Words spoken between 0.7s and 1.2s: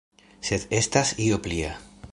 estas